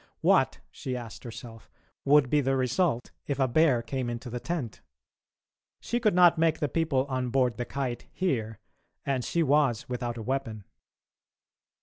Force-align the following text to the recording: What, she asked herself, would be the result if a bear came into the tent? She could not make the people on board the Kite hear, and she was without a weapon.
What, 0.21 0.61
she 0.71 0.97
asked 0.97 1.23
herself, 1.23 1.69
would 2.05 2.27
be 2.31 2.41
the 2.41 2.55
result 2.57 3.11
if 3.27 3.37
a 3.37 3.47
bear 3.47 3.83
came 3.83 4.09
into 4.09 4.31
the 4.31 4.39
tent? 4.39 4.81
She 5.79 5.99
could 5.99 6.15
not 6.15 6.39
make 6.39 6.57
the 6.57 6.67
people 6.67 7.05
on 7.05 7.29
board 7.29 7.57
the 7.57 7.65
Kite 7.65 8.07
hear, 8.11 8.57
and 9.05 9.23
she 9.23 9.43
was 9.43 9.87
without 9.87 10.17
a 10.17 10.23
weapon. 10.23 10.63